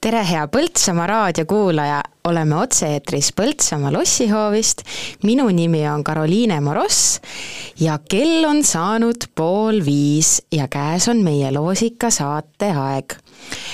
tere, 0.00 0.22
hea 0.26 0.46
Põltsamaa 0.48 1.06
raadiokuulaja, 1.06 2.00
oleme 2.30 2.56
otse-eetris 2.56 3.32
Põltsamaa 3.36 3.92
lossihoovist. 3.92 4.82
minu 5.22 5.48
nimi 5.48 5.82
on 5.88 6.04
Karoliine 6.04 6.60
Moross 6.60 7.20
ja 7.80 7.98
kell 8.08 8.44
on 8.44 8.62
saanud 8.64 9.26
pool 9.34 9.80
viis 9.84 10.42
ja 10.52 10.68
käes 10.68 11.08
on 11.08 11.24
meie 11.26 11.50
loosika 11.52 12.10
saate 12.10 12.70
aeg. 12.70 13.16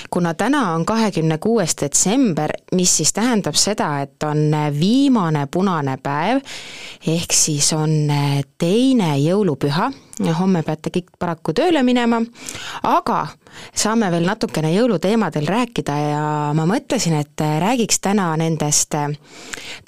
kuna 0.09 0.33
täna 0.33 0.73
on 0.73 0.85
kahekümne 0.85 1.37
kuues 1.37 1.75
detsember, 1.81 2.51
mis 2.71 2.97
siis 2.97 3.13
tähendab 3.13 3.55
seda, 3.55 4.01
et 4.01 4.23
on 4.23 4.51
viimane 4.79 5.47
punane 5.51 5.97
päev, 6.03 6.41
ehk 7.07 7.33
siis 7.33 7.73
on 7.73 8.11
teine 8.57 9.17
jõulupüha 9.19 9.91
homme 10.25 10.63
peate 10.65 10.91
kõik 10.93 11.11
paraku 11.19 11.53
tööle 11.53 11.83
minema, 11.85 12.19
aga 12.87 13.19
saame 13.77 14.09
veel 14.13 14.25
natukene 14.25 14.71
jõuluteemadel 14.73 15.45
rääkida 15.49 15.97
ja 16.01 16.23
ma 16.57 16.65
mõtlesin, 16.69 17.19
et 17.21 17.45
räägiks 17.61 18.01
täna 18.01 18.31
nendest 18.47 18.95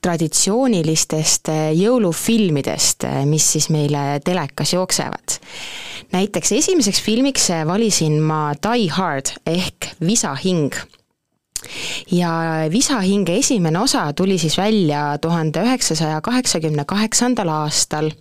traditsioonilistest 0.04 1.52
jõulufilmidest, 1.80 3.08
mis 3.26 3.50
siis 3.56 3.70
meile 3.74 4.20
telekas 4.26 4.76
jooksevad. 4.76 5.40
näiteks 6.12 6.52
esimeseks 6.52 7.02
filmiks 7.02 7.50
valisin 7.66 8.22
ma 8.22 8.54
Die 8.54 8.90
Hard 8.92 9.36
ehk 9.48 9.94
Visahing 10.02 10.74
ja 12.12 12.32
Visahinge 12.72 13.38
esimene 13.38 13.80
osa 13.80 14.14
tuli 14.14 14.38
siis 14.38 14.58
välja 14.58 15.18
tuhande 15.22 15.64
üheksasaja 15.64 16.22
kaheksakümne 16.22 16.86
kaheksandal 16.86 17.50
aastal. 17.50 18.12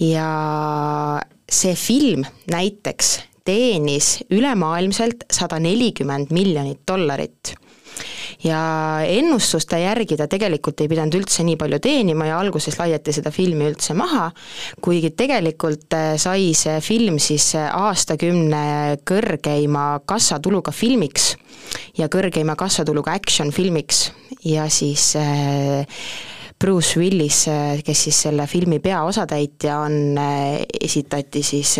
Ja 0.00 0.28
see 1.50 1.74
film 1.74 2.24
näiteks 2.50 3.18
teenis 3.44 4.24
ülemaailmselt 4.30 5.28
sada 5.32 5.58
nelikümmend 5.60 6.32
miljonit 6.32 6.80
dollarit 6.88 7.54
ja 8.44 8.60
ennustuste 9.06 9.78
järgi 9.80 10.18
ta 10.18 10.26
tegelikult 10.30 10.82
ei 10.82 10.90
pidanud 10.90 11.16
üldse 11.20 11.44
nii 11.46 11.56
palju 11.60 11.80
teenima 11.84 12.28
ja 12.28 12.40
alguses 12.40 12.76
laiati 12.78 13.14
seda 13.14 13.32
filmi 13.34 13.68
üldse 13.70 13.96
maha, 13.98 14.28
kuigi 14.84 15.14
tegelikult 15.16 15.96
äh, 15.96 16.14
sai 16.20 16.52
see 16.58 16.80
film 16.84 17.18
siis 17.22 17.52
äh, 17.58 17.70
aastakümne 17.70 19.00
kõrgeima 19.06 20.04
kassatuluga 20.08 20.74
filmiks 20.74 21.34
ja 21.98 22.10
kõrgeima 22.12 22.56
kassatuluga 22.58 23.16
action 23.16 23.52
filmiks 23.54 24.08
ja 24.44 24.68
siis 24.68 25.12
äh, 25.20 25.84
Bruce 26.64 26.96
Willis, 26.96 27.42
kes 27.84 28.02
siis 28.06 28.18
selle 28.24 28.46
filmi 28.48 28.78
peaosatäitja 28.80 29.74
on, 29.84 30.14
esitati 30.80 31.42
siis 31.44 31.74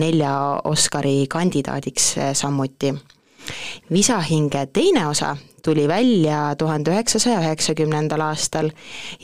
nelja 0.00 0.30
Oscari 0.70 1.26
kandidaadiks 1.28 2.06
samuti. 2.38 2.94
Visahinge 3.92 4.66
teine 4.72 5.06
osa 5.08 5.36
tuli 5.64 5.88
välja 5.88 6.54
tuhande 6.58 6.92
üheksasaja 6.94 7.40
üheksakümnendal 7.40 8.20
aastal 8.20 8.70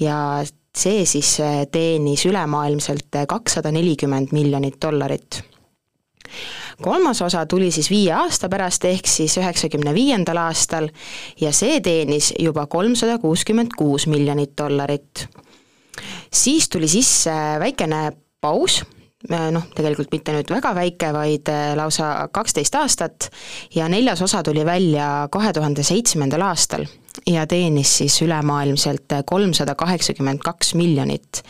ja 0.01 0.43
see 0.77 1.05
siis 1.07 1.37
eh, 1.41 1.67
teenis 1.73 2.27
ülemaailmselt 2.27 3.23
kakssada 3.29 3.73
nelikümmend 3.75 4.33
miljonit 4.33 4.81
dollarit 4.83 5.43
kolmas 6.83 7.23
osa 7.23 7.47
tuli 7.47 7.71
siis 7.71 7.91
viie 7.91 8.13
aasta 8.15 8.49
pärast, 8.49 8.85
ehk 8.85 9.09
siis 9.09 9.37
üheksakümne 9.41 9.95
viiendal 9.95 10.41
aastal 10.41 10.89
ja 11.41 11.53
see 11.53 11.81
teenis 11.85 12.33
juba 12.39 12.67
kolmsada 12.67 13.19
kuuskümmend 13.19 13.77
kuus 13.77 14.07
miljonit 14.07 14.57
dollarit. 14.59 15.29
siis 16.33 16.69
tuli 16.69 16.89
sisse 16.89 17.33
väikene 17.61 18.13
paus, 18.41 18.83
noh, 19.29 19.67
tegelikult 19.77 20.13
mitte 20.15 20.33
nüüd 20.33 20.51
väga 20.53 20.73
väike, 20.77 21.13
vaid 21.13 21.51
äh, 21.53 21.75
lausa 21.79 22.29
kaksteist 22.33 22.75
aastat. 22.81 23.31
Ja 23.75 23.89
neljas 23.93 24.23
osa 24.25 24.43
tuli 24.47 24.65
välja 24.67 25.29
kahe 25.33 25.53
tuhande 25.53 25.85
seitsmendal 25.87 26.47
aastal 26.49 26.87
ja 27.27 27.47
teenis 27.47 27.93
siis 27.99 28.23
ülemaailmselt 28.23 29.15
kolmsada 29.27 29.75
kaheksakümmend 29.75 30.39
kaks 30.45 30.75
miljonit. 30.75 31.43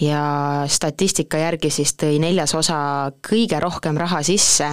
ja 0.00 0.64
statistika 0.68 1.38
järgi 1.38 1.70
siis 1.70 1.94
tõi 2.02 2.18
neljas 2.18 2.54
osa 2.54 2.76
kõige 3.28 3.60
rohkem 3.60 3.96
raha 3.96 4.22
sisse, 4.22 4.68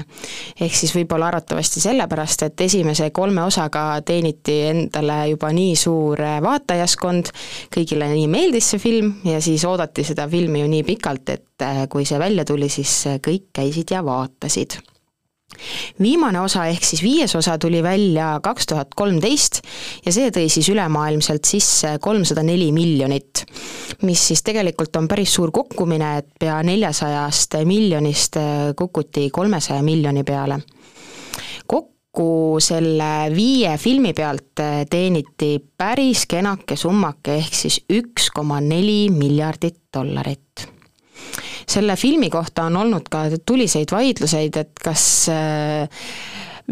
ehk 0.59 0.75
siis 0.75 0.95
võib-olla 0.95 1.27
arvatavasti 1.31 1.81
sellepärast, 1.83 2.43
et 2.43 2.61
esimese 2.61 3.09
kolme 3.09 3.43
osaga 3.43 4.01
teeniti 4.05 4.57
endale 4.69 5.27
juba 5.29 5.51
nii 5.53 5.75
suur 5.75 6.21
vaatajaskond, 6.41 7.33
kõigile 7.75 8.09
nii 8.13 8.27
meeldis 8.31 8.73
see 8.73 8.81
film 8.81 9.13
ja 9.25 9.41
siis 9.41 9.65
oodati 9.65 10.03
seda 10.07 10.27
filmi 10.31 10.63
ju 10.63 10.71
nii 10.71 10.87
pikalt, 10.87 11.29
et 11.29 11.67
kui 11.89 12.05
see 12.05 12.19
välja 12.19 12.45
tuli, 12.45 12.69
siis 12.69 13.03
kõik 13.21 13.51
käisid 13.53 13.93
ja 13.93 14.05
vaatasid 14.05 14.81
viimane 16.01 16.41
osa 16.41 16.65
ehk 16.71 16.83
siis 16.85 17.03
viies 17.03 17.35
osa 17.35 17.57
tuli 17.61 17.83
välja 17.83 18.33
kaks 18.43 18.67
tuhat 18.71 18.95
kolmteist 18.95 19.61
ja 20.05 20.13
see 20.13 20.31
tõi 20.33 20.49
siis 20.51 20.69
ülemaailmselt 20.73 21.45
sisse 21.47 21.95
kolmsada 22.01 22.43
neli 22.43 22.71
miljonit, 22.75 23.45
mis 24.07 24.27
siis 24.31 24.43
tegelikult 24.43 24.95
on 24.99 25.07
päris 25.11 25.33
suur 25.37 25.51
kukkumine, 25.51 26.17
et 26.21 26.29
pea 26.39 26.59
neljasajast 26.63 27.59
miljonist 27.65 28.37
kukuti 28.77 29.29
kolmesaja 29.29 29.83
miljoni 29.83 30.23
peale. 30.23 30.59
kokku 31.67 32.57
selle 32.59 33.31
viie 33.35 33.77
filmi 33.77 34.13
pealt 34.13 34.59
teeniti 34.89 35.55
päris 35.77 36.25
kenake 36.25 36.75
summake, 36.75 37.37
ehk 37.39 37.55
siis 37.55 37.81
üks 37.89 38.29
koma 38.35 38.59
neli 38.61 39.09
miljardit 39.13 39.81
dollarit 39.93 40.70
selle 41.67 41.95
filmi 41.99 42.29
kohta 42.29 42.67
on 42.69 42.77
olnud 42.83 43.09
ka 43.11 43.25
tuliseid 43.45 43.91
vaidluseid, 43.91 44.57
et 44.57 44.79
kas 44.83 45.05
äh, 45.33 46.05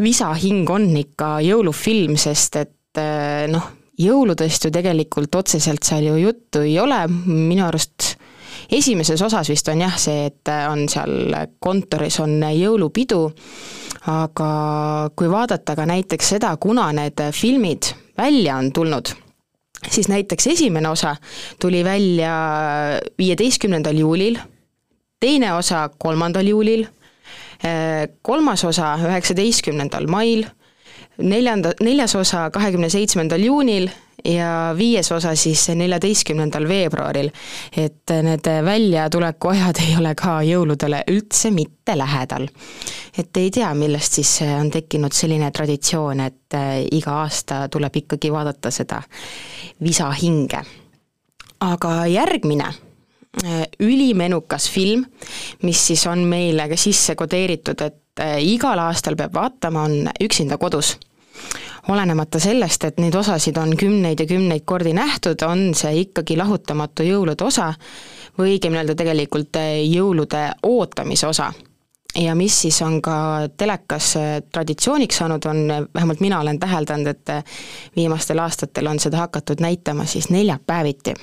Visahing 0.00 0.68
on 0.70 0.88
ikka 0.96 1.38
jõulufilm, 1.44 2.16
sest 2.20 2.56
et 2.60 3.00
äh, 3.00 3.44
noh, 3.50 3.68
jõuludest 4.00 4.64
ju 4.64 4.72
tegelikult 4.72 5.34
otseselt 5.34 5.84
seal 5.84 6.08
ju 6.08 6.16
juttu 6.22 6.64
ei 6.64 6.78
ole, 6.80 7.02
minu 7.26 7.66
arust 7.66 8.14
esimeses 8.70 9.22
osas 9.22 9.50
vist 9.50 9.68
on 9.68 9.82
jah 9.82 9.96
see, 9.98 10.28
et 10.30 10.50
on 10.70 10.86
seal 10.90 11.34
kontoris 11.62 12.20
on 12.22 12.38
jõulupidu, 12.54 13.22
aga 14.10 14.50
kui 15.16 15.30
vaadata 15.30 15.76
ka 15.76 15.88
näiteks 15.90 16.36
seda, 16.36 16.54
kuna 16.60 16.90
need 16.96 17.20
filmid 17.36 17.90
välja 18.18 18.56
on 18.60 18.70
tulnud, 18.72 19.12
siis 19.88 20.08
näiteks 20.12 20.46
esimene 20.54 20.92
osa 20.92 21.16
tuli 21.60 21.82
välja 21.84 22.32
viieteistkümnendal 23.18 24.00
juulil 24.00 24.38
teine 25.20 25.52
osa 25.54 25.88
kolmandal 25.98 26.46
juulil, 26.46 26.86
eh, 27.64 28.08
kolmas 28.22 28.64
osa 28.64 28.94
üheksateistkümnendal 29.04 30.06
mail, 30.06 30.44
neljanda, 31.18 31.72
neljas 31.80 32.14
osa 32.16 32.50
kahekümne 32.50 32.88
seitsmendal 32.88 33.42
juunil 33.44 33.88
ja 34.24 34.74
viies 34.76 35.12
osa 35.12 35.34
siis 35.34 35.68
neljateistkümnendal 35.68 36.68
veebruaril. 36.68 37.30
et 37.76 38.10
need 38.22 38.48
väljatuleku 38.64 39.48
ajad 39.48 39.80
ei 39.80 39.96
ole 39.98 40.14
ka 40.14 40.40
jõuludele 40.42 41.04
üldse 41.08 41.50
mitte 41.50 41.98
lähedal. 41.98 42.48
et 43.18 43.36
ei 43.36 43.50
tea, 43.50 43.74
millest 43.74 44.12
siis 44.12 44.40
on 44.60 44.70
tekkinud 44.70 45.12
selline 45.12 45.50
traditsioon, 45.50 46.20
et 46.20 46.54
eh, 46.54 46.86
iga 46.92 47.20
aasta 47.22 47.68
tuleb 47.68 47.96
ikkagi 47.96 48.32
vaadata 48.32 48.70
seda 48.70 49.02
visahinge. 49.80 50.64
aga 51.60 52.06
järgmine 52.06 52.89
ülimenukas 53.80 54.70
film, 54.70 55.04
mis 55.62 55.86
siis 55.86 56.06
on 56.06 56.24
meile 56.26 56.66
ka 56.68 56.76
sisse 56.76 57.14
kodeeritud, 57.14 57.80
et 57.86 58.22
äh, 58.22 58.38
igal 58.42 58.78
aastal 58.82 59.16
peab 59.16 59.34
vaatama, 59.34 59.86
on 59.86 60.10
Üksinda 60.20 60.58
kodus. 60.58 60.98
olenemata 61.88 62.38
sellest, 62.38 62.84
et 62.84 62.98
neid 63.00 63.14
osasid 63.14 63.56
on 63.56 63.76
kümneid 63.76 64.20
ja 64.20 64.26
kümneid 64.26 64.62
kordi 64.64 64.92
nähtud, 64.92 65.42
on 65.42 65.74
see 65.74 66.02
ikkagi 66.02 66.36
lahutamatu 66.36 67.02
jõulude 67.02 67.44
osa 67.44 67.72
või 68.38 68.52
õigemini 68.56 68.82
öelda 68.82 68.94
tegelikult 68.94 69.56
äh, 69.56 69.78
jõulude 69.86 70.50
ootamise 70.62 71.26
osa 71.26 71.52
ja 72.18 72.34
mis 72.34 72.62
siis 72.62 72.82
on 72.82 73.00
ka 73.02 73.48
telekas 73.56 74.14
traditsiooniks 74.52 75.22
saanud, 75.22 75.46
on, 75.46 75.88
vähemalt 75.94 76.20
mina 76.20 76.40
olen 76.40 76.58
täheldanud, 76.58 77.06
et 77.06 77.28
viimastel 77.96 78.38
aastatel 78.38 78.90
on 78.90 78.98
seda 78.98 79.22
hakatud 79.22 79.62
näitama 79.62 80.04
siis 80.04 80.30
neljapäeviti 80.30 81.14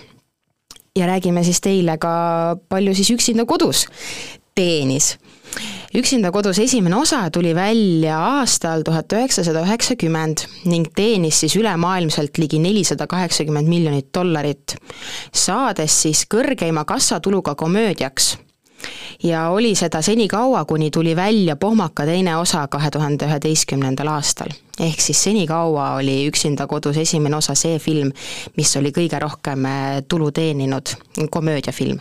ja 0.98 1.08
räägime 1.10 1.44
siis 1.46 1.62
teile 1.62 1.98
ka, 2.02 2.58
palju 2.70 2.96
siis 2.98 3.14
Üksinda 3.14 3.46
kodus 3.46 3.86
teenis. 4.58 5.18
üksinda 5.96 6.32
kodus 6.32 6.60
esimene 6.60 6.98
osa 6.98 7.30
tuli 7.34 7.54
välja 7.56 8.18
aastal 8.40 8.84
tuhat 8.86 9.14
üheksasada 9.14 9.64
üheksakümmend 9.66 10.44
ning 10.70 10.90
teenis 10.96 11.40
siis 11.44 11.56
ülemaailmselt 11.56 12.38
ligi 12.42 12.60
nelisada 12.62 13.08
kaheksakümmend 13.08 13.70
miljonit 13.70 14.10
dollarit, 14.14 14.76
saades 15.34 16.02
siis 16.02 16.26
kõrgeima 16.34 16.86
kassatuluga 16.86 17.56
komöödiaks 17.56 18.36
ja 19.24 19.50
oli 19.50 19.76
seda 19.76 20.02
senikaua, 20.02 20.66
kuni 20.66 20.92
tuli 20.92 21.16
välja 21.16 21.56
Pohmaka 21.56 22.06
teine 22.06 22.38
osa 22.38 22.68
kahe 22.68 22.92
tuhande 22.92 23.26
üheteistkümnendal 23.26 24.08
aastal. 24.08 24.54
ehk 24.80 25.02
siis 25.02 25.24
senikaua 25.24 25.94
oli 25.96 26.28
Üksinda 26.28 26.68
kodus 26.68 26.98
esimene 26.98 27.36
osa 27.36 27.56
see 27.56 27.80
film, 27.80 28.12
mis 28.58 28.76
oli 28.78 28.92
kõige 28.92 29.20
rohkem 29.20 29.66
äh, 29.66 30.04
tulu 30.10 30.32
teeninud 30.32 30.94
komöödiafilm 31.30 32.00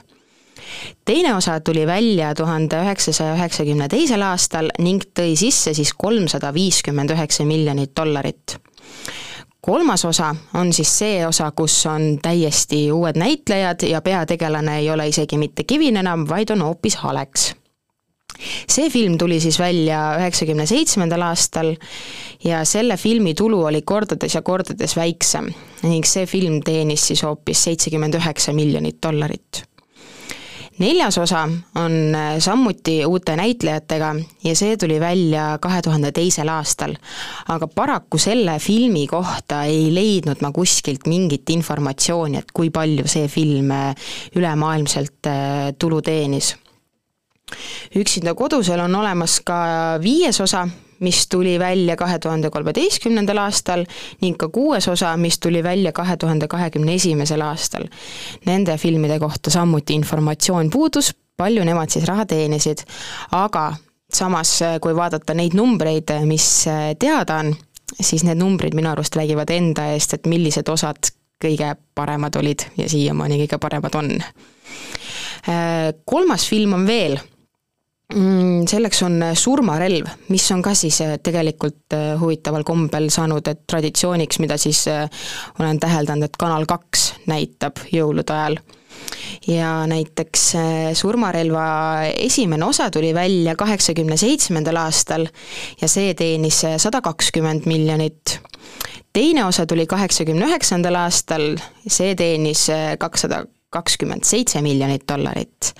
teine 1.05 1.35
osa 1.35 1.61
tuli 1.61 1.87
välja 1.87 2.35
tuhande 2.35 2.81
üheksasaja 2.83 3.35
üheksakümne 3.35 3.89
teisel 3.89 4.23
aastal 4.23 4.71
ning 4.79 5.03
tõi 5.15 5.37
sisse 5.37 5.75
siis 5.75 5.95
kolmsada 5.95 6.53
viiskümmend 6.55 7.11
üheksa 7.15 7.45
miljonit 7.45 7.95
dollarit 7.97 8.59
kolmas 9.67 10.05
osa 10.05 10.35
on 10.55 10.73
siis 10.73 10.91
see 10.99 11.27
osa, 11.27 11.51
kus 11.51 11.75
on 11.91 12.19
täiesti 12.23 12.87
uued 12.93 13.19
näitlejad 13.19 13.83
ja 13.91 14.01
peategelane 14.03 14.79
ei 14.79 14.91
ole 14.91 15.09
isegi 15.09 15.39
mitte 15.39 15.65
Kevin 15.65 15.97
enam, 15.97 16.27
vaid 16.29 16.53
on 16.55 16.63
hoopis 16.63 16.99
Alex. 17.03 17.53
see 18.69 18.91
film 18.91 19.19
tuli 19.19 19.41
siis 19.41 19.59
välja 19.59 20.01
üheksakümne 20.19 20.67
seitsmendal 20.67 21.23
aastal 21.25 21.75
ja 22.45 22.65
selle 22.65 22.97
filmi 22.97 23.35
tulu 23.35 23.63
oli 23.65 23.83
kordades 23.83 24.35
ja 24.35 24.43
kordades 24.43 24.97
väiksem 24.97 25.49
ning 25.83 26.05
see 26.05 26.27
film 26.27 26.61
teenis 26.63 27.07
siis 27.09 27.23
hoopis 27.23 27.65
seitsekümmend 27.65 28.15
üheksa 28.21 28.53
miljonit 28.53 29.01
dollarit 29.03 29.65
neljas 30.79 31.19
osa 31.19 31.49
on 31.75 32.15
äh, 32.15 32.39
samuti 32.39 33.07
uute 33.07 33.37
näitlejatega 33.37 34.15
ja 34.45 34.55
see 34.57 34.77
tuli 34.77 35.01
välja 35.01 35.59
kahe 35.61 35.83
tuhande 35.83 36.13
teisel 36.13 36.49
aastal. 36.49 36.97
aga 37.49 37.67
paraku 37.67 38.19
selle 38.19 38.59
filmi 38.59 39.07
kohta 39.07 39.63
ei 39.65 39.95
leidnud 39.95 40.43
ma 40.43 40.53
kuskilt 40.53 41.07
mingit 41.07 41.51
informatsiooni, 41.51 42.39
et 42.39 42.53
kui 42.53 42.71
palju 42.71 43.09
see 43.09 43.29
film 43.29 43.71
äh, 43.71 43.95
ülemaailmselt 44.37 45.27
äh, 45.27 45.73
tulu 45.79 46.03
teenis. 46.03 46.57
üksinda 47.97 48.35
kodusel 48.35 48.81
on 48.81 48.95
olemas 48.95 49.41
ka 49.41 49.59
viies 50.03 50.41
osa, 50.41 50.67
mis 51.01 51.27
tuli 51.29 51.59
välja 51.59 51.97
kahe 51.97 52.19
tuhande 52.19 52.51
kolmeteistkümnendal 52.51 53.39
aastal 53.43 53.85
ning 54.21 54.37
ka 54.39 54.49
kuues 54.49 54.89
osa, 54.89 55.17
mis 55.17 55.39
tuli 55.39 55.63
välja 55.65 55.93
kahe 55.93 56.17
tuhande 56.17 56.49
kahekümne 56.49 56.95
esimesel 56.95 57.43
aastal. 57.45 57.85
Nende 58.47 58.79
filmide 58.79 59.19
kohta 59.19 59.51
samuti 59.51 59.95
informatsioon 59.95 60.71
puudus, 60.71 61.13
palju 61.37 61.65
nemad 61.65 61.93
siis 61.93 62.07
raha 62.09 62.27
teenisid, 62.27 62.83
aga 63.37 63.75
samas, 64.13 64.59
kui 64.81 64.97
vaadata 64.97 65.35
neid 65.35 65.55
numbreid, 65.59 66.13
mis 66.25 66.65
teada 66.99 67.41
on, 67.43 67.53
siis 68.01 68.25
need 68.25 68.39
numbrid 68.41 68.75
minu 68.75 68.91
arust 68.93 69.17
räägivad 69.17 69.51
enda 69.53 69.91
eest, 69.93 70.17
et 70.17 70.27
millised 70.27 70.69
osad 70.73 71.13
kõige 71.43 71.75
paremad 71.95 72.37
olid 72.41 72.65
ja 72.79 72.89
siiamaani 72.89 73.43
kõige 73.45 73.59
paremad 73.61 73.99
on. 73.99 74.13
Kolmas 76.05 76.49
film 76.49 76.73
on 76.75 76.87
veel 76.89 77.19
selleks 78.15 79.03
on 79.03 79.19
äh, 79.23 79.35
surmarelv, 79.35 80.07
mis 80.31 80.47
on 80.55 80.63
ka 80.63 80.75
siis 80.79 81.01
äh, 81.03 81.17
tegelikult 81.23 81.95
äh, 81.95 82.15
huvitaval 82.21 82.63
kombel 82.65 83.11
saanud 83.11 83.49
traditsiooniks, 83.67 84.39
mida 84.39 84.57
siis 84.59 84.85
olen 85.59 85.81
täheldanud, 85.83 86.29
et 86.29 86.39
Kanal 86.39 86.67
kaks 86.71 87.13
näitab 87.27 87.83
jõulude 87.93 88.33
ajal. 88.33 88.59
ja 89.47 89.87
näiteks 89.87 90.45
surmarelva 90.95 91.67
esimene 92.15 92.65
osa 92.65 92.91
tuli 92.91 93.13
välja 93.15 93.57
kaheksakümne 93.57 94.17
seitsmendal 94.17 94.79
aastal 94.81 95.27
ja 95.81 95.89
see 95.89 96.15
teenis 96.15 96.63
sada 96.79 97.01
kakskümmend 97.01 97.67
miljonit. 97.67 98.39
teine 99.13 99.45
osa 99.45 99.67
tuli 99.67 99.87
kaheksakümne 99.87 100.47
üheksandal 100.47 100.95
aastal, 100.95 101.57
see 101.87 102.15
teenis 102.15 102.69
kakssada 102.99 103.45
kakskümmend 103.71 104.25
seitse 104.25 104.63
miljonit 104.63 105.05
dollarit 105.09 105.75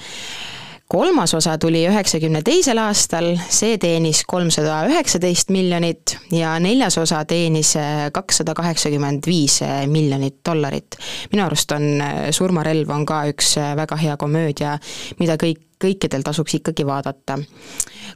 kolmas 0.89 1.35
osa 1.35 1.59
tuli 1.59 1.83
üheksakümne 1.89 2.43
teisel 2.47 2.79
aastal, 2.79 3.33
see 3.51 3.75
teenis 3.83 4.23
kolmsada 4.29 4.85
üheksateist 4.87 5.51
miljonit 5.55 6.17
ja 6.33 6.55
neljas 6.63 6.99
osa 7.03 7.25
teenis 7.27 7.75
äh, 7.81 8.07
kakssada 8.15 8.55
kaheksakümmend 8.55 9.27
viis 9.27 9.61
äh, 9.67 9.87
miljonit 9.91 10.39
dollarit. 10.47 10.99
minu 11.33 11.45
arust 11.47 11.73
on 11.75 11.89
äh, 12.01 12.19
Surmarelv 12.31 12.91
on 12.95 13.07
ka 13.07 13.25
üks 13.33 13.57
väga 13.77 13.99
hea 13.99 14.17
komöödia, 14.17 14.77
mida 15.19 15.35
kõik, 15.41 15.65
kõikidel 15.83 16.23
tasuks 16.23 16.55
ikkagi 16.61 16.87
vaadata. 16.87 17.39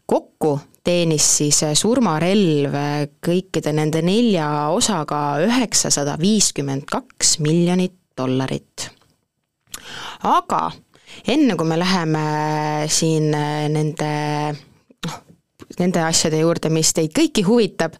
kokku 0.06 0.58
teenis 0.84 1.26
siis 1.38 1.64
Surmarelv 1.75 2.76
kõikide 3.26 3.72
nende 3.75 4.02
nelja 4.02 4.69
osaga 4.70 5.40
üheksasada 5.43 6.14
viiskümmend 6.20 6.87
kaks 6.87 7.38
miljonit 7.43 7.99
dollarit. 8.17 8.90
aga 10.22 10.70
enne 11.29 11.57
kui 11.57 11.69
me 11.69 11.79
läheme 11.79 12.25
siin 12.91 13.33
äh, 13.35 13.69
nende 13.73 14.11
noh, 15.07 15.19
nende 15.79 16.03
asjade 16.05 16.41
juurde, 16.41 16.71
mis 16.73 16.93
teid 16.97 17.12
kõiki 17.17 17.45
huvitab, 17.47 17.97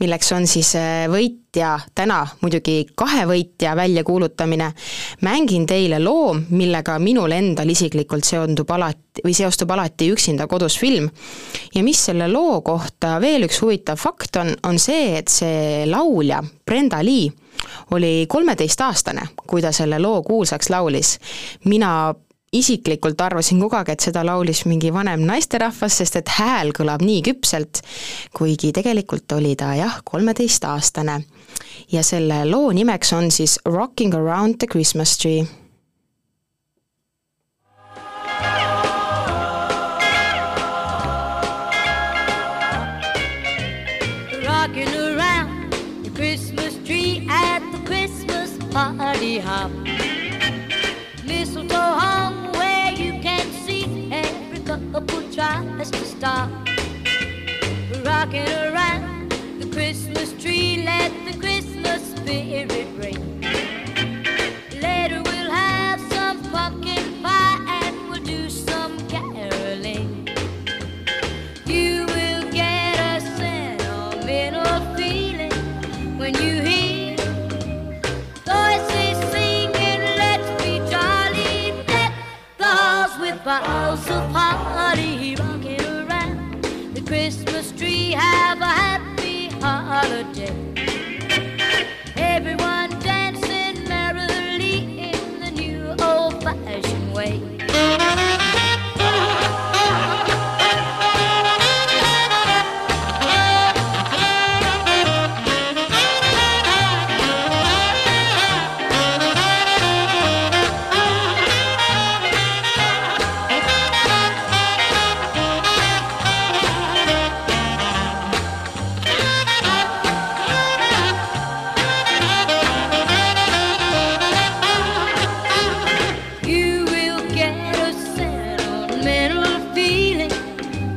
milleks 0.00 0.32
on 0.36 0.46
siis 0.50 0.72
äh, 0.78 1.06
võitja, 1.10 1.76
täna 1.96 2.20
muidugi 2.42 2.82
kahe 2.98 3.24
võitja 3.28 3.76
väljakuulutamine, 3.78 4.70
mängin 5.26 5.66
teile 5.68 6.00
loo, 6.02 6.34
millega 6.50 6.98
minul 7.02 7.32
endal 7.36 7.70
isiklikult 7.72 8.26
seondub 8.28 8.70
alati, 8.76 9.24
või 9.24 9.34
seostub 9.36 9.72
alati 9.72 10.10
Üksinda 10.12 10.48
kodus 10.50 10.78
film. 10.78 11.08
ja 11.74 11.82
mis 11.82 12.04
selle 12.10 12.28
loo 12.28 12.60
kohta 12.60 13.16
veel 13.20 13.48
üks 13.48 13.62
huvitav 13.62 14.00
fakt 14.00 14.36
on, 14.36 14.54
on 14.68 14.78
see, 14.78 15.16
et 15.18 15.32
see 15.32 15.86
laulja, 15.88 16.42
Brenda 16.66 17.02
Lee, 17.04 17.30
oli 17.90 18.26
kolmeteistaastane, 18.28 19.22
kui 19.46 19.62
ta 19.62 19.72
selle 19.72 19.98
loo 20.02 20.22
kuulsaks 20.22 20.70
laulis. 20.70 21.18
mina 21.64 22.14
isiklikult 22.52 23.20
arvasin 23.20 23.60
kogu 23.60 23.76
aeg, 23.76 23.90
et 23.94 24.06
seda 24.06 24.22
laulis 24.26 24.64
mingi 24.70 24.92
vanem 24.94 25.24
naisterahvas, 25.26 25.98
sest 26.00 26.20
et 26.20 26.32
hääl 26.38 26.72
kõlab 26.76 27.02
nii 27.04 27.22
küpselt, 27.26 27.82
kuigi 28.36 28.72
tegelikult 28.76 29.32
oli 29.38 29.56
ta 29.56 29.74
jah, 29.74 30.00
kolmeteistaastane. 30.04 31.20
ja 31.92 32.02
selle 32.02 32.44
loo 32.50 32.72
nimeks 32.72 33.12
on 33.12 33.30
siis 33.30 33.58
Rocking 33.64 34.14
around 34.14 34.58
the 34.58 34.66
Christmas 34.66 35.18
tree 35.18 35.46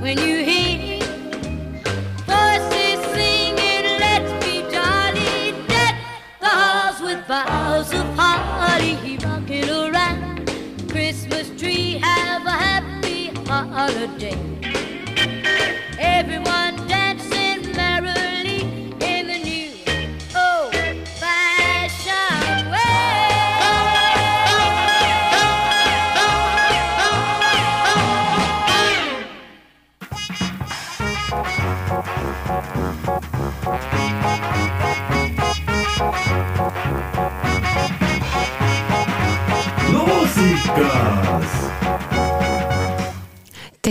when 0.09 0.27
you 0.27 0.48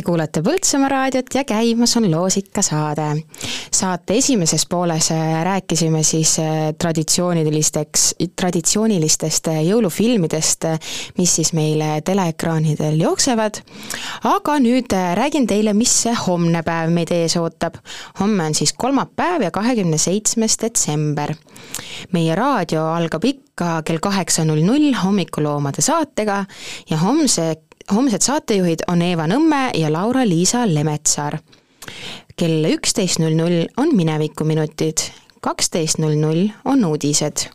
kuulate 0.08 0.40
Põltsamaa 0.40 0.88
raadiot 0.88 1.34
ja 1.34 1.42
käimas 1.44 1.92
on 1.96 2.06
loosikasaade. 2.10 3.08
saate 3.72 4.14
esimeses 4.16 4.64
pooles 4.66 5.10
äh, 5.12 5.44
rääkisime 5.44 6.02
siis 6.02 6.38
äh, 6.38 6.46
traditsioonilisteks, 6.78 8.14
traditsioonilistest 8.40 9.48
äh, 9.48 9.58
jõulufilmidest, 9.66 10.64
mis 11.18 11.34
siis 11.36 11.52
meil 11.52 11.84
teleekraanidel 12.04 12.96
jooksevad. 13.00 13.60
aga 14.24 14.56
nüüd 14.58 14.96
räägin 15.14 15.46
teile, 15.46 15.76
mis 15.76 15.92
see 16.06 16.16
homne 16.26 16.62
päev 16.62 16.88
meid 16.90 17.12
ees 17.12 17.36
ootab. 17.36 17.76
homme 18.20 18.48
on 18.48 18.54
siis 18.54 18.72
kolmapäev 18.72 19.42
ja 19.42 19.50
kahekümne 19.50 19.98
seitsmes 19.98 20.56
detsember. 20.62 21.34
meie 22.12 22.34
raadio 22.34 22.88
algab 22.94 23.24
ikka 23.24 23.82
kell 23.84 24.00
kaheksa 24.00 24.44
null 24.44 24.64
null 24.64 24.94
hommikuloomade 25.04 25.82
saatega 25.82 26.44
ja 26.90 26.96
homse 26.96 27.67
homsed 27.94 28.20
saatejuhid 28.20 28.84
on 28.88 29.02
Eeva 29.02 29.26
Nõmme 29.26 29.70
ja 29.74 29.92
Laura-Liisa 29.92 30.66
Lemetsaar. 30.66 31.38
kell 32.36 32.66
üksteist 32.68 33.18
null 33.18 33.34
null 33.34 33.64
on 33.76 33.96
Minevikuminutid, 33.96 35.00
kaksteist 35.40 35.98
null 35.98 36.14
null 36.20 36.50
on 36.64 36.84
uudised, 36.84 37.48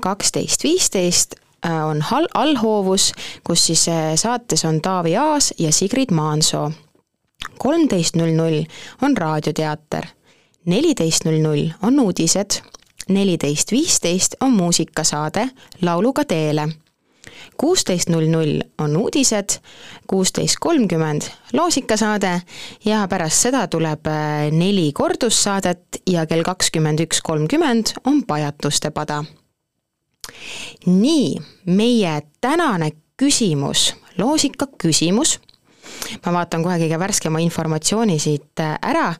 kaksteist 0.00 0.62
viisteist 0.62 1.34
äh, 1.66 1.86
on 1.86 2.02
hal-, 2.02 2.28
allhoovus, 2.34 3.12
kus 3.44 3.66
siis 3.66 3.88
äh, 3.88 4.12
saates 4.14 4.64
on 4.64 4.80
Taavi 4.80 5.16
Aas 5.16 5.54
ja 5.58 5.72
Sigrid 5.72 6.12
Maansoo. 6.12 6.70
kolmteist 7.58 8.16
null 8.16 8.36
null 8.36 8.64
on 9.02 9.16
raadioteater, 9.16 10.06
neliteist 10.64 11.24
null 11.24 11.40
null 11.42 11.68
on 11.82 12.00
uudised, 12.00 12.60
neliteist 13.08 13.72
viisteist 13.72 14.34
on 14.40 14.52
muusikasaade 14.52 15.48
Lauluga 15.82 16.24
teele 16.24 16.68
kuusteist 17.56 18.08
null 18.08 18.28
null 18.30 18.60
on 18.78 18.96
uudised, 18.96 19.58
kuusteist 20.10 20.58
kolmkümmend 20.60 21.28
loosikasaade 21.52 22.34
ja 22.84 23.04
pärast 23.10 23.46
seda 23.46 23.66
tuleb 23.70 24.06
äh, 24.10 24.50
neli 24.52 24.90
kordussaadet 24.92 26.02
ja 26.10 26.26
kell 26.26 26.44
kakskümmend 26.46 27.04
üks 27.06 27.22
kolmkümmend 27.22 27.94
on 28.04 28.22
Pajatuste 28.26 28.90
pada. 28.90 29.24
nii, 30.86 31.36
meie 31.66 32.20
tänane 32.40 32.90
küsimus, 33.16 33.94
loosika 34.18 34.66
küsimus, 34.80 35.38
ma 36.24 36.32
vaatan 36.32 36.64
kohe 36.64 36.78
kõige 36.80 36.98
värskema 36.98 37.42
informatsiooni 37.44 38.18
siit 38.18 38.60
äh, 38.60 38.78
ära, 38.82 39.12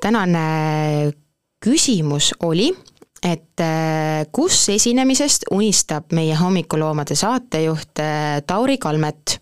tänane 0.00 1.12
küsimus 1.64 2.32
oli 2.42 2.70
et 3.22 3.60
äh, 3.60 4.26
kus 4.32 4.68
esinemisest 4.72 5.48
unistab 5.50 6.12
meie 6.14 6.36
hommikuloomade 6.38 7.16
saatejuht 7.18 8.02
äh, 8.02 8.40
Tauri 8.46 8.78
Kalmet. 8.78 9.40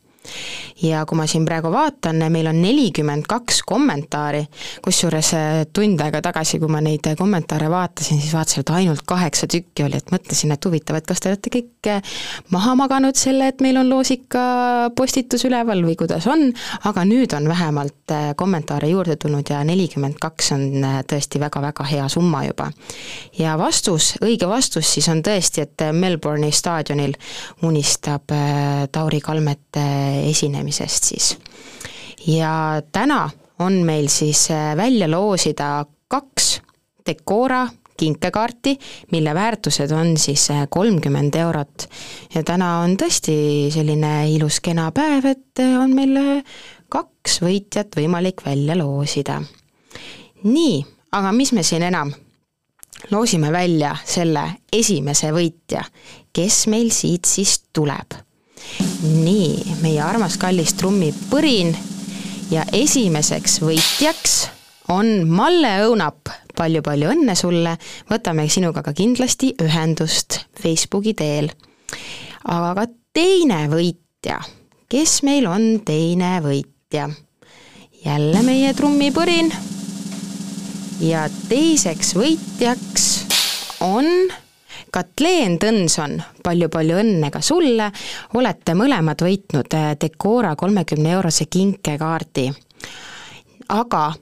Ja 0.82 1.04
kui 1.08 1.16
ma 1.18 1.26
siin 1.30 1.46
praegu 1.48 1.70
vaatan, 1.72 2.20
meil 2.32 2.50
on 2.50 2.58
nelikümmend 2.60 3.26
kaks 3.28 3.62
kommentaari, 3.66 4.42
kusjuures 4.84 5.32
äh, 5.36 5.60
tund 5.72 6.00
aega 6.04 6.20
tagasi, 6.24 6.60
kui 6.60 6.70
ma 6.72 6.82
neid 6.84 7.06
kommentaare 7.18 7.70
vaatasin, 7.72 8.20
siis 8.20 8.34
vaatasin, 8.36 8.64
et 8.64 8.72
ainult 8.76 9.04
kaheksa 9.08 9.48
tükki 9.50 9.86
oli, 9.86 10.00
et 10.00 10.12
mõtlesin, 10.12 10.52
et 10.52 10.68
huvitav, 10.68 10.98
et 10.98 11.08
kas 11.08 11.22
te 11.22 11.32
olete 11.32 11.52
kõik 11.54 11.90
maha 12.52 12.74
maganud 12.78 13.16
selle, 13.16 13.48
et 13.52 13.62
meil 13.64 13.78
on 13.80 13.88
loosika 13.88 14.42
postitus 14.96 15.46
üleval 15.48 15.84
või 15.86 15.96
kuidas 15.98 16.26
on, 16.30 16.48
aga 16.88 17.04
nüüd 17.08 17.32
on 17.36 17.48
vähemalt 17.48 18.14
kommentaare 18.36 18.90
juurde 18.90 19.16
tulnud 19.20 19.48
ja 19.50 19.62
nelikümmend 19.66 20.18
kaks 20.20 20.52
on 20.56 20.86
tõesti 21.08 21.40
väga-väga 21.42 21.86
hea 21.88 22.08
summa 22.12 22.44
juba. 22.46 22.70
ja 23.38 23.56
vastus, 23.58 24.14
õige 24.22 24.48
vastus 24.48 24.92
siis 24.94 25.08
on 25.08 25.22
tõesti, 25.24 25.64
et 25.66 25.86
Melbourne'i 25.92 26.52
staadionil 26.52 27.16
unistab 27.66 28.34
Tauri 28.92 29.20
Kalmet 29.20 29.80
esinemisest 30.66 31.04
siis. 31.04 31.38
ja 32.26 32.82
täna 32.92 33.30
on 33.58 33.72
meil 33.84 34.08
siis 34.08 34.48
välja 34.76 35.10
loosida 35.10 35.86
kaks 36.08 36.60
Decora 37.06 37.68
kinkekaarti, 37.96 38.78
mille 39.12 39.34
väärtused 39.34 39.90
on 39.90 40.16
siis 40.16 40.48
kolmkümmend 40.68 41.34
eurot. 41.34 41.88
ja 42.34 42.42
täna 42.42 42.80
on 42.80 42.96
tõesti 42.96 43.70
selline 43.70 44.28
ilus 44.30 44.60
kena 44.60 44.90
päev, 44.92 45.24
et 45.24 45.62
on 45.78 45.94
meil 45.94 46.42
kaks 46.88 47.40
võitjat 47.42 47.96
võimalik 47.96 48.44
välja 48.44 48.76
loosida. 48.76 49.42
nii, 50.42 50.84
aga 51.12 51.32
mis 51.32 51.52
me 51.52 51.62
siin 51.62 51.82
enam, 51.82 52.12
loosime 53.10 53.52
välja 53.52 53.96
selle 54.04 54.50
esimese 54.72 55.32
võitja, 55.32 55.84
kes 56.32 56.66
meil 56.66 56.90
siit 56.90 57.24
siis 57.24 57.60
tuleb 57.72 58.25
nii, 59.06 59.76
meie 59.82 60.02
armas 60.02 60.36
kallis 60.40 60.74
trummipõrin 60.78 61.72
ja 62.50 62.64
esimeseseks 62.72 63.60
võitjaks 63.62 64.36
on 64.92 65.26
Malle 65.28 65.72
Õunap 65.86 66.28
palju,, 66.28 66.46
palju-palju 66.56 67.10
õnne 67.12 67.34
sulle, 67.38 67.76
võtame 68.10 68.46
sinuga 68.52 68.82
ka 68.86 68.94
kindlasti 68.96 69.52
ühendust 69.62 70.40
Facebooki 70.60 71.14
teel. 71.18 71.50
aga 72.44 72.86
teine 73.12 73.66
võitja, 73.72 74.40
kes 74.88 75.22
meil 75.26 75.46
on 75.46 75.80
teine 75.84 76.40
võitja? 76.44 77.10
jälle 78.04 78.42
meie 78.46 78.72
trummipõrin. 78.74 79.52
ja 81.00 81.28
teiseks 81.48 82.14
võitjaks 82.14 83.06
on 83.80 84.06
Katleen 84.92 85.58
Tõnson, 85.58 86.16
palju-palju 86.44 86.96
õnne 87.00 87.30
ka 87.34 87.40
sulle, 87.44 87.90
olete 88.38 88.74
mõlemad 88.78 89.20
võitnud 89.22 89.74
Decora 90.00 90.54
kolmekümne 90.56 91.12
eurose 91.16 91.46
kinkekaardi. 91.50 92.52
aga 93.68 94.12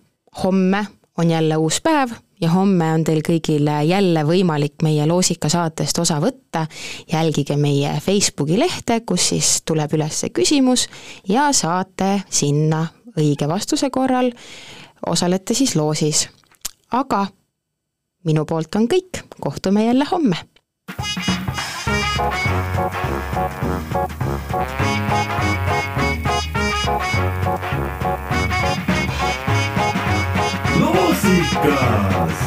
homme 0.43 0.87
on 1.19 1.31
jälle 1.31 1.57
uus 1.57 1.81
päev 1.81 2.11
ja 2.41 2.51
homme 2.51 2.93
on 2.95 3.05
teil 3.05 3.21
kõigil 3.23 3.69
jälle 3.87 4.25
võimalik 4.25 4.83
meie 4.83 5.07
loosikasaatest 5.07 5.99
osa 5.99 6.21
võtta. 6.21 6.67
jälgige 7.13 7.57
meie 7.57 8.01
Facebooki 8.01 8.59
lehte, 8.59 9.01
kus 9.01 9.29
siis 9.29 9.63
tuleb 9.63 9.93
üles 9.93 10.25
küsimus 10.33 10.89
ja 11.29 11.53
saate 11.53 12.23
sinna 12.31 12.87
õige 13.17 13.49
vastuse 13.49 13.91
korral, 13.91 14.33
osalete 15.07 15.55
siis 15.55 15.77
loosis. 15.77 16.29
aga 16.91 17.27
minu 18.25 18.45
poolt 18.45 18.75
on 18.75 18.89
kõik, 18.89 19.23
kohtume 19.41 19.85
jälle 19.85 20.05
homme 20.11 20.54
Músicas 30.79 32.39